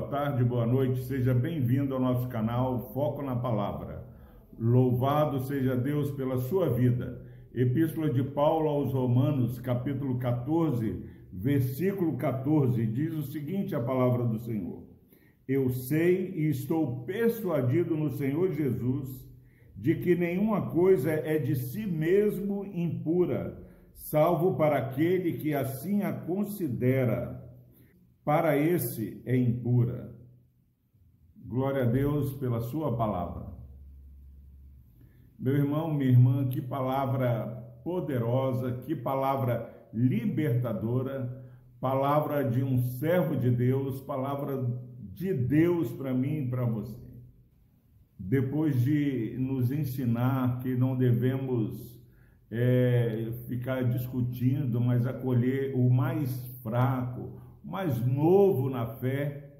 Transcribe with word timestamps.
boa 0.00 0.08
tarde, 0.08 0.42
boa 0.42 0.66
noite, 0.66 1.02
seja 1.02 1.34
bem-vindo 1.34 1.92
ao 1.92 2.00
nosso 2.00 2.26
canal 2.28 2.90
Foco 2.94 3.20
na 3.20 3.36
Palavra. 3.36 4.02
Louvado 4.58 5.40
seja 5.40 5.76
Deus 5.76 6.10
pela 6.12 6.38
sua 6.38 6.70
vida. 6.70 7.20
Epístola 7.54 8.08
de 8.08 8.22
Paulo 8.22 8.66
aos 8.66 8.94
Romanos, 8.94 9.58
capítulo 9.58 10.18
14, 10.18 11.04
versículo 11.30 12.16
14, 12.16 12.86
diz 12.86 13.12
o 13.12 13.24
seguinte: 13.24 13.74
a 13.74 13.80
palavra 13.80 14.24
do 14.24 14.38
Senhor. 14.38 14.82
Eu 15.46 15.68
sei 15.68 16.32
e 16.34 16.48
estou 16.48 17.04
persuadido 17.04 17.94
no 17.94 18.08
Senhor 18.08 18.52
Jesus 18.52 19.28
de 19.76 19.96
que 19.96 20.14
nenhuma 20.14 20.70
coisa 20.70 21.10
é 21.10 21.38
de 21.38 21.54
si 21.54 21.84
mesmo 21.84 22.64
impura, 22.64 23.62
salvo 23.92 24.54
para 24.54 24.78
aquele 24.78 25.34
que 25.34 25.52
assim 25.52 26.02
a 26.02 26.10
considera 26.10 27.49
para 28.24 28.56
esse 28.56 29.22
é 29.24 29.36
impura. 29.36 30.14
Glória 31.36 31.82
a 31.82 31.86
Deus 31.86 32.34
pela 32.34 32.60
sua 32.60 32.96
palavra. 32.96 33.46
Meu 35.38 35.56
irmão, 35.56 35.92
minha 35.92 36.10
irmã, 36.10 36.48
que 36.48 36.60
palavra 36.60 37.46
poderosa, 37.82 38.72
que 38.82 38.94
palavra 38.94 39.88
libertadora, 39.92 41.44
palavra 41.80 42.44
de 42.44 42.62
um 42.62 42.78
servo 42.78 43.34
de 43.36 43.50
Deus, 43.50 44.00
palavra 44.02 44.64
de 45.14 45.32
Deus 45.32 45.90
para 45.92 46.12
mim 46.12 46.44
e 46.44 46.48
para 46.48 46.64
você. 46.64 47.00
Depois 48.18 48.80
de 48.82 49.34
nos 49.38 49.72
ensinar 49.72 50.60
que 50.60 50.76
não 50.76 50.94
devemos 50.94 51.98
é, 52.50 53.32
ficar 53.48 53.82
discutindo, 53.84 54.80
mas 54.80 55.06
acolher 55.06 55.74
o 55.74 55.88
mais 55.88 56.30
fraco, 56.62 57.39
mais 57.62 58.04
novo 58.04 58.68
na 58.68 58.86
fé, 58.86 59.50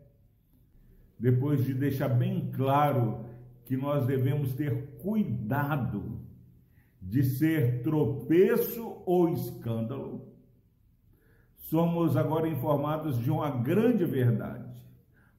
depois 1.18 1.64
de 1.64 1.74
deixar 1.74 2.08
bem 2.08 2.50
claro 2.50 3.24
que 3.64 3.76
nós 3.76 4.06
devemos 4.06 4.54
ter 4.54 4.98
cuidado 5.02 6.20
de 7.00 7.22
ser 7.22 7.82
tropeço 7.82 9.02
ou 9.04 9.28
escândalo, 9.28 10.26
somos 11.56 12.16
agora 12.16 12.48
informados 12.48 13.18
de 13.18 13.30
uma 13.30 13.50
grande 13.50 14.04
verdade. 14.04 14.80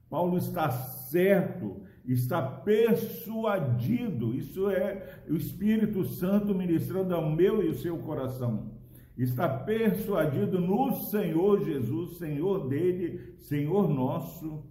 Paulo 0.08 0.36
está 0.36 0.70
certo, 0.70 1.82
está 2.04 2.42
persuadido, 2.42 4.34
isso 4.34 4.68
é 4.70 5.22
o 5.28 5.34
Espírito 5.34 6.04
Santo 6.04 6.54
ministrando 6.54 7.14
ao 7.14 7.30
meu 7.30 7.62
e 7.62 7.68
ao 7.68 7.74
seu 7.74 7.98
coração 7.98 8.70
está 9.16 9.48
persuadido 9.48 10.60
no 10.60 10.92
Senhor 10.92 11.64
Jesus, 11.64 12.16
Senhor 12.16 12.68
dele, 12.68 13.34
Senhor 13.38 13.88
nosso, 13.88 14.64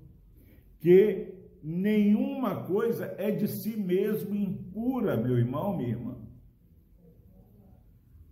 que 0.79 1.33
nenhuma 1.63 2.63
coisa 2.63 3.13
é 3.17 3.29
de 3.29 3.47
si 3.47 3.77
mesmo 3.77 4.35
impura, 4.35 5.15
meu 5.15 5.37
irmão, 5.37 5.77
minha 5.77 5.89
irmã. 5.89 6.17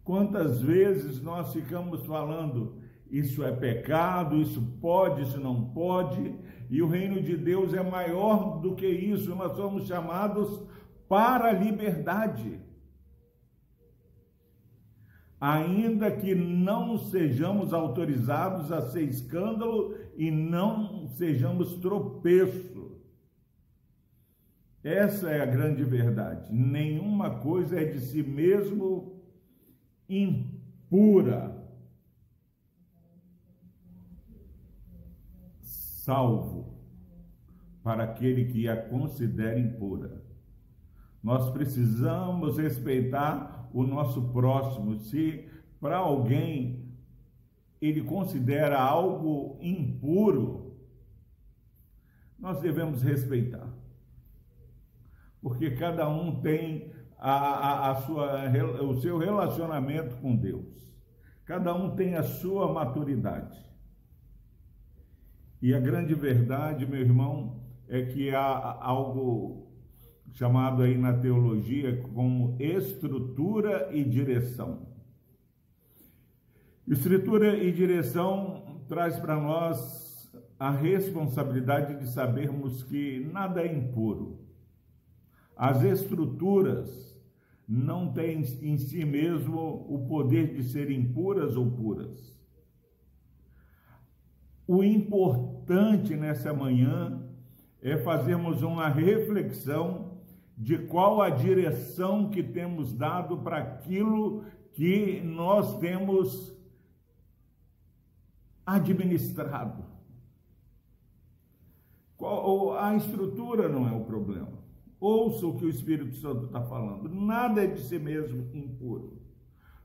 Quantas 0.03 0.61
vezes 0.61 1.21
nós 1.21 1.53
ficamos 1.53 2.03
falando, 2.07 2.79
isso 3.11 3.43
é 3.43 3.51
pecado, 3.51 4.37
isso 4.37 4.61
pode, 4.81 5.21
isso 5.21 5.39
não 5.39 5.69
pode, 5.69 6.33
e 6.69 6.81
o 6.81 6.87
reino 6.87 7.21
de 7.21 7.37
Deus 7.37 7.73
é 7.75 7.83
maior 7.83 8.59
do 8.59 8.75
que 8.75 8.87
isso, 8.87 9.35
nós 9.35 9.55
somos 9.55 9.87
chamados 9.87 10.63
para 11.07 11.49
a 11.49 11.53
liberdade 11.53 12.59
ainda 15.39 16.11
que 16.11 16.35
não 16.35 16.97
sejamos 16.97 17.73
autorizados 17.73 18.71
a 18.71 18.81
ser 18.81 19.03
escândalo 19.03 19.95
e 20.17 20.29
não 20.29 21.07
sejamos 21.07 21.75
tropeço. 21.75 22.99
Essa 24.83 25.29
é 25.29 25.41
a 25.41 25.45
grande 25.45 25.83
verdade. 25.83 26.53
Nenhuma 26.53 27.39
coisa 27.39 27.79
é 27.79 27.85
de 27.85 27.99
si 27.99 28.23
mesmo 28.23 29.21
impura, 30.07 31.55
salvo 35.61 36.79
para 37.83 38.03
aquele 38.03 38.45
que 38.45 38.67
a 38.67 38.75
considera 38.89 39.59
impura. 39.59 40.23
Nós 41.21 41.49
precisamos 41.51 42.57
respeitar 42.57 43.58
o 43.73 43.83
nosso 43.83 44.31
próximo, 44.31 44.97
se 44.97 45.47
para 45.79 45.97
alguém 45.97 46.89
ele 47.81 48.01
considera 48.01 48.79
algo 48.79 49.57
impuro, 49.61 50.77
nós 52.37 52.59
devemos 52.59 53.01
respeitar. 53.01 53.67
Porque 55.41 55.71
cada 55.71 56.09
um 56.09 56.41
tem 56.41 56.91
a, 57.17 57.31
a, 57.31 57.91
a 57.91 57.95
sua, 57.95 58.49
o 58.83 58.99
seu 58.99 59.17
relacionamento 59.17 60.17
com 60.17 60.35
Deus. 60.35 60.93
Cada 61.45 61.73
um 61.73 61.95
tem 61.95 62.15
a 62.15 62.23
sua 62.23 62.71
maturidade. 62.71 63.59
E 65.61 65.73
a 65.73 65.79
grande 65.79 66.13
verdade, 66.13 66.85
meu 66.85 66.99
irmão, 66.99 67.63
é 67.87 68.05
que 68.05 68.33
há 68.33 68.77
algo 68.81 69.68
chamado 70.33 70.83
aí 70.83 70.97
na 70.97 71.13
teologia 71.13 72.01
como 72.13 72.55
estrutura 72.59 73.89
e 73.91 74.03
direção. 74.03 74.87
Estrutura 76.87 77.57
e 77.57 77.71
direção 77.71 78.81
traz 78.87 79.17
para 79.17 79.39
nós 79.39 80.31
a 80.59 80.71
responsabilidade 80.71 81.99
de 81.99 82.09
sabermos 82.09 82.83
que 82.83 83.29
nada 83.31 83.61
é 83.61 83.73
impuro. 83.73 84.39
As 85.55 85.83
estruturas 85.83 87.09
não 87.67 88.11
têm 88.11 88.41
em 88.61 88.77
si 88.77 89.05
mesmo 89.05 89.85
o 89.87 90.07
poder 90.07 90.55
de 90.55 90.63
serem 90.63 91.01
impuras 91.01 91.55
ou 91.55 91.69
puras. 91.69 92.35
O 94.65 94.83
importante 94.83 96.15
nessa 96.15 96.51
manhã 96.53 97.23
é 97.81 97.97
fazermos 97.97 98.63
uma 98.63 98.89
reflexão 98.89 100.08
de 100.59 100.77
qual 100.77 101.21
a 101.21 101.29
direção 101.29 102.29
que 102.29 102.43
temos 102.43 102.91
dado 102.91 103.37
para 103.37 103.59
aquilo 103.59 104.43
que 104.73 105.21
nós 105.21 105.79
temos 105.79 106.53
administrado. 108.65 109.85
A 112.77 112.93
estrutura 112.93 113.69
não 113.69 113.87
é 113.87 113.93
o 113.93 114.03
problema. 114.03 114.59
Ouça 114.99 115.47
o 115.47 115.55
que 115.55 115.63
o 115.63 115.69
Espírito 115.69 116.17
Santo 116.17 116.47
está 116.47 116.61
falando. 116.61 117.07
Nada 117.07 117.63
é 117.63 117.67
de 117.67 117.79
si 117.79 117.97
mesmo 117.97 118.49
impuro. 118.53 119.17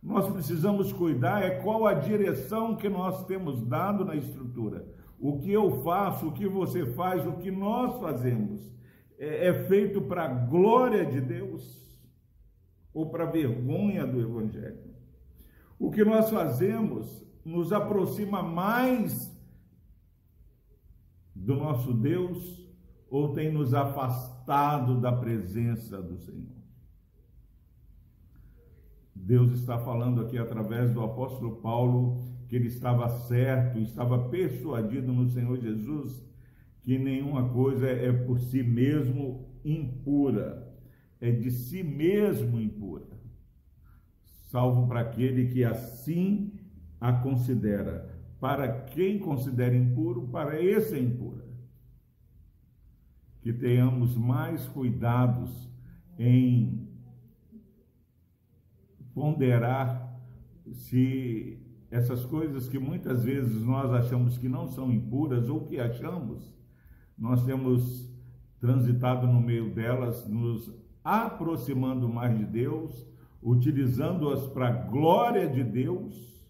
Nós 0.03 0.29
precisamos 0.29 0.93
cuidar 0.93 1.45
é 1.45 1.63
qual 1.63 1.87
a 1.87 1.95
direção 1.95 2.75
que 2.75 2.89
nós 2.89 3.25
temos 3.27 3.65
dado 3.65 4.05
na 4.05 4.17
estrutura. 4.17 4.85
O 5.21 5.39
que 5.39 5.53
eu 5.53 5.83
faço, 5.83 6.27
o 6.27 6.33
que 6.33 6.49
você 6.49 6.85
faz, 6.95 7.25
o 7.25 7.35
que 7.35 7.53
nós 7.53 8.01
fazemos 8.01 8.75
é, 9.25 9.49
é 9.49 9.65
feito 9.65 10.03
para 10.03 10.25
a 10.25 10.29
glória 10.29 11.05
de 11.07 11.21
Deus 11.21 11.83
ou 12.93 13.11
para 13.11 13.25
a 13.25 13.31
vergonha 13.31 14.07
do 14.07 14.21
Evangelho. 14.21 14.95
O 15.79 15.91
que 15.91 16.05
nós 16.05 16.31
fazemos 16.31 17.25
nos 17.45 17.73
aproxima 17.73 18.43
mais 18.43 19.33
do 21.35 21.57
nosso 21.57 21.93
Deus 21.93 22.63
ou 23.11 23.33
tem 23.33 23.53
nos 23.53 23.75
afastado 23.75 25.01
da 25.01 25.13
presença 25.13 26.01
do 26.01 26.17
Senhor. 26.19 26.55
Deus 29.15 29.53
está 29.53 29.79
falando 29.79 30.21
aqui 30.21 30.39
através 30.39 30.93
do 30.93 31.03
apóstolo 31.03 31.57
Paulo 31.57 32.23
que 32.49 32.57
ele 32.57 32.69
estava 32.69 33.09
certo, 33.09 33.79
estava 33.79 34.29
persuadido 34.29 35.13
no 35.13 35.29
Senhor 35.29 35.59
Jesus 35.59 36.23
que 36.85 36.99
nenhuma 36.99 37.49
coisa 37.49 37.89
é 37.89 38.13
por 38.13 38.39
si 38.39 38.63
mesmo 38.63 39.49
impura, 39.65 40.71
é 41.19 41.31
de 41.33 41.51
si 41.51 41.83
mesmo 41.83 42.61
impura, 42.61 43.19
salvo 44.51 44.87
para 44.87 45.01
aquele 45.01 45.49
que 45.49 45.65
assim 45.65 46.53
a 47.01 47.13
considera. 47.13 48.13
Para 48.39 48.83
quem 48.83 49.19
considera 49.19 49.75
impuro, 49.75 50.29
para 50.29 50.61
esse 50.61 50.95
é 50.95 50.99
impura. 50.99 51.45
Que 53.41 53.53
tenhamos 53.55 54.15
mais 54.17 54.67
cuidados 54.67 55.71
em 56.19 56.87
ponderar 59.15 60.21
se 60.73 61.59
essas 61.91 62.25
coisas 62.27 62.69
que 62.69 62.79
muitas 62.79 63.25
vezes 63.25 63.63
nós 63.63 63.91
achamos 63.91 64.37
que 64.37 64.49
não 64.49 64.69
são 64.69 64.93
impuras 64.93 65.49
ou 65.49 65.65
que 65.65 65.79
achamos, 65.79 66.53
nós 67.19 67.45
temos 67.45 68.11
transitado 68.61 69.27
no 69.27 69.41
meio 69.41 69.73
delas, 69.75 70.27
nos 70.29 70.73
aproximando 71.03 72.09
mais 72.09 72.37
de 72.37 72.45
Deus, 72.45 73.07
utilizando-as 73.43 74.47
para 74.47 74.69
a 74.69 74.73
glória 74.73 75.49
de 75.49 75.63
Deus 75.63 76.43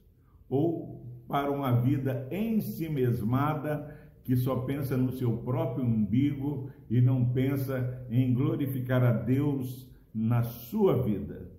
ou 0.49 1.05
para 1.26 1.50
uma 1.50 1.72
vida 1.81 2.28
em 2.31 2.61
si 2.61 2.88
mesmada 2.88 4.05
que 4.25 4.37
só 4.37 4.56
pensa 4.61 4.96
no 4.96 5.12
seu 5.12 5.37
próprio 5.38 5.84
umbigo 5.84 6.70
e 6.88 7.00
não 7.00 7.26
pensa 7.26 8.06
em 8.08 8.32
glorificar 8.32 9.05
a 9.05 9.12
Deus 9.12 9.87
na 10.14 10.43
sua 10.43 11.02
vida. 11.02 11.50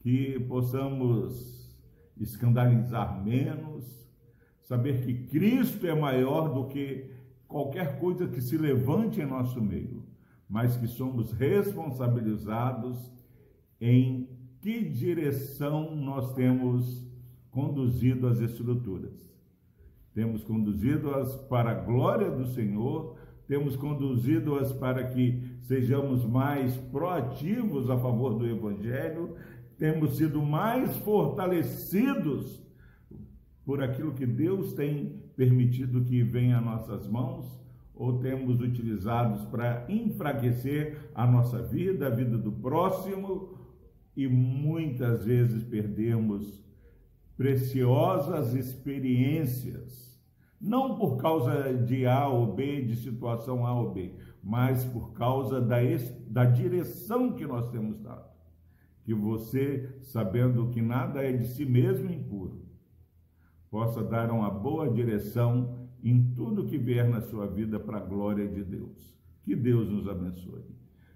Que 0.00 0.40
possamos 0.40 1.72
escandalizar 2.16 3.22
menos, 3.22 4.08
saber 4.64 5.00
que 5.02 5.14
Cristo 5.28 5.86
é 5.86 5.94
maior 5.94 6.52
do 6.52 6.66
que 6.66 7.17
qualquer 7.48 7.98
coisa 7.98 8.28
que 8.28 8.40
se 8.40 8.56
levante 8.58 9.20
em 9.20 9.26
nosso 9.26 9.60
meio, 9.60 10.04
mas 10.48 10.76
que 10.76 10.86
somos 10.86 11.32
responsabilizados 11.32 13.10
em 13.80 14.28
que 14.60 14.84
direção 14.84 15.96
nós 15.96 16.34
temos 16.34 17.06
conduzido 17.50 18.26
as 18.26 18.38
estruturas. 18.40 19.28
Temos 20.14 20.44
conduzido-as 20.44 21.34
para 21.48 21.70
a 21.70 21.74
glória 21.74 22.30
do 22.30 22.46
Senhor, 22.46 23.16
temos 23.46 23.76
conduzido-as 23.76 24.72
para 24.72 25.04
que 25.08 25.42
sejamos 25.62 26.24
mais 26.24 26.76
proativos 26.76 27.88
a 27.88 27.96
favor 27.96 28.34
do 28.34 28.46
Evangelho, 28.46 29.36
temos 29.78 30.16
sido 30.16 30.42
mais 30.42 30.96
fortalecidos 30.98 32.62
por 33.68 33.82
aquilo 33.82 34.14
que 34.14 34.24
Deus 34.24 34.72
tem 34.72 35.20
permitido 35.36 36.02
que 36.02 36.22
venha 36.22 36.56
a 36.56 36.60
nossas 36.60 37.06
mãos, 37.06 37.60
ou 37.94 38.18
temos 38.18 38.62
utilizados 38.62 39.44
para 39.44 39.84
enfraquecer 39.90 41.10
a 41.14 41.26
nossa 41.26 41.60
vida, 41.60 42.06
a 42.06 42.10
vida 42.10 42.38
do 42.38 42.50
próximo, 42.50 43.58
e 44.16 44.26
muitas 44.26 45.22
vezes 45.22 45.62
perdemos 45.64 46.64
preciosas 47.36 48.54
experiências, 48.54 50.18
não 50.58 50.96
por 50.96 51.18
causa 51.18 51.74
de 51.74 52.06
A 52.06 52.26
ou 52.26 52.54
B, 52.54 52.80
de 52.80 52.96
situação 52.96 53.66
A 53.66 53.78
ou 53.78 53.92
B, 53.92 54.14
mas 54.42 54.82
por 54.86 55.12
causa 55.12 55.60
da, 55.60 55.76
da 56.26 56.46
direção 56.46 57.34
que 57.34 57.46
nós 57.46 57.68
temos 57.68 58.00
dado. 58.00 58.30
Que 59.04 59.12
você, 59.12 59.94
sabendo 60.00 60.70
que 60.70 60.80
nada 60.80 61.22
é 61.22 61.32
de 61.32 61.46
si 61.48 61.66
mesmo 61.66 62.10
impuro, 62.10 62.66
possa 63.70 64.02
dar 64.02 64.30
uma 64.30 64.50
boa 64.50 64.88
direção 64.88 65.88
em 66.02 66.32
tudo 66.34 66.66
que 66.66 66.78
vier 66.78 67.08
na 67.08 67.20
sua 67.20 67.46
vida 67.46 67.78
para 67.78 67.98
a 67.98 68.04
glória 68.04 68.46
de 68.46 68.62
Deus. 68.62 69.16
Que 69.44 69.54
Deus 69.54 69.88
nos 69.88 70.08
abençoe. 70.08 70.64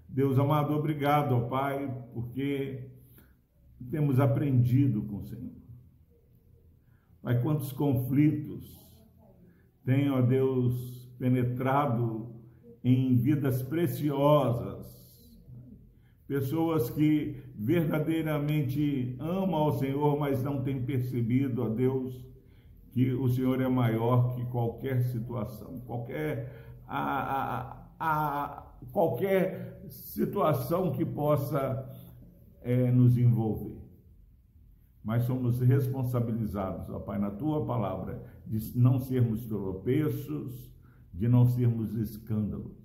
Deus 0.07 0.37
amado, 0.37 0.73
obrigado, 0.73 1.33
ó 1.35 1.41
Pai, 1.41 1.91
porque 2.13 2.89
temos 3.89 4.19
aprendido 4.19 5.01
com 5.03 5.17
o 5.17 5.23
Senhor. 5.23 5.51
Pai, 7.21 7.41
quantos 7.41 7.71
conflitos 7.71 8.77
tem, 9.85 10.09
ó 10.09 10.21
Deus, 10.21 11.09
penetrado 11.17 12.33
em 12.83 13.15
vidas 13.15 13.61
preciosas, 13.61 14.83
pessoas 16.27 16.89
que 16.89 17.37
verdadeiramente 17.55 19.15
amam 19.19 19.55
ao 19.55 19.77
Senhor, 19.79 20.19
mas 20.19 20.43
não 20.43 20.63
têm 20.63 20.83
percebido, 20.83 21.63
ó 21.63 21.69
Deus, 21.69 22.32
que 22.93 23.11
o 23.11 23.27
Senhor 23.27 23.59
é 23.59 23.67
maior 23.67 24.35
que 24.35 24.45
qualquer 24.45 25.01
situação, 25.01 25.79
qualquer, 25.79 26.79
a, 26.87 27.01
a, 27.39 27.87
a 27.99 28.63
qualquer 28.91 29.83
situação 29.89 30.91
que 30.91 31.03
possa 31.03 31.91
é, 32.61 32.91
nos 32.91 33.17
envolver. 33.17 33.81
Mas 35.03 35.23
somos 35.23 35.59
responsabilizados, 35.59 36.87
ó 36.89 36.99
Pai, 36.99 37.17
na 37.17 37.31
tua 37.31 37.65
palavra, 37.65 38.23
de 38.45 38.77
não 38.77 38.99
sermos 38.99 39.43
tropeços, 39.47 40.71
de 41.11 41.27
não 41.27 41.47
sermos 41.47 41.95
escândalos. 41.95 42.77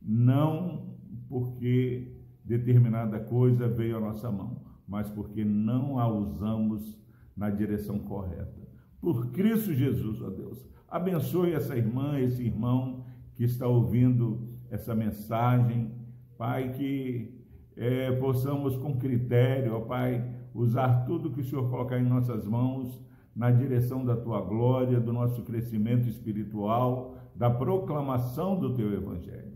Não 0.00 0.96
porque 1.28 2.16
determinada 2.44 3.18
coisa 3.18 3.68
veio 3.68 3.96
à 3.96 4.00
nossa 4.00 4.30
mão, 4.30 4.62
mas 4.86 5.10
porque 5.10 5.44
não 5.44 5.98
a 5.98 6.08
usamos 6.08 6.98
na 7.36 7.50
direção 7.50 7.98
correta. 7.98 8.59
Por 9.00 9.30
Cristo 9.30 9.72
Jesus, 9.72 10.20
ó 10.20 10.28
Deus, 10.28 10.68
abençoe 10.88 11.52
essa 11.52 11.76
irmã, 11.76 12.18
esse 12.20 12.42
irmão 12.42 13.04
que 13.34 13.44
está 13.44 13.66
ouvindo 13.66 14.48
essa 14.70 14.94
mensagem, 14.94 15.90
Pai, 16.36 16.72
que 16.72 17.40
é, 17.76 18.12
possamos 18.12 18.76
com 18.76 18.98
critério, 18.98 19.74
ó 19.74 19.80
Pai, 19.80 20.22
usar 20.54 21.04
tudo 21.06 21.30
que 21.30 21.40
o 21.40 21.44
Senhor 21.44 21.70
colocar 21.70 21.98
em 21.98 22.08
nossas 22.08 22.44
mãos 22.44 23.00
na 23.34 23.50
direção 23.50 24.04
da 24.04 24.16
tua 24.16 24.40
glória, 24.42 25.00
do 25.00 25.12
nosso 25.12 25.42
crescimento 25.42 26.08
espiritual, 26.08 27.16
da 27.34 27.48
proclamação 27.48 28.58
do 28.58 28.74
teu 28.74 28.92
evangelho. 28.92 29.54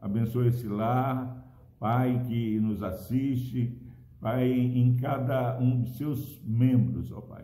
Abençoe 0.00 0.48
esse 0.48 0.66
lar, 0.66 1.44
Pai, 1.78 2.22
que 2.26 2.58
nos 2.60 2.82
assiste, 2.82 3.78
Pai, 4.20 4.48
em 4.50 4.96
cada 4.96 5.58
um 5.58 5.82
de 5.82 5.90
seus 5.90 6.40
membros, 6.46 7.12
ó 7.12 7.20
Pai. 7.20 7.35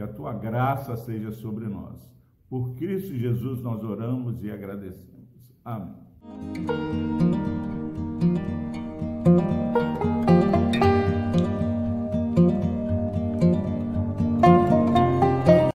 Que 0.00 0.04
a 0.04 0.08
tua 0.08 0.32
graça 0.32 0.96
seja 0.96 1.30
sobre 1.30 1.66
nós. 1.66 2.10
Por 2.48 2.74
Cristo 2.76 3.14
Jesus 3.14 3.60
nós 3.60 3.84
oramos 3.84 4.42
e 4.42 4.50
agradecemos. 4.50 5.52
Amém. 5.62 5.94